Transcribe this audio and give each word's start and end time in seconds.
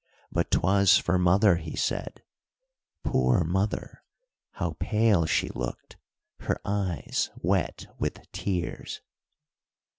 "But 0.31 0.49
'twas 0.49 0.97
for 0.97 1.19
mother," 1.19 1.57
he 1.57 1.75
said. 1.75 2.23
"Poor 3.03 3.43
mother, 3.43 4.03
how 4.53 4.75
pale 4.79 5.27
she 5.27 5.49
looked, 5.49 5.97
her 6.39 6.59
eyes 6.65 7.29
wet 7.37 7.85
with 7.99 8.19
tears." 8.31 9.01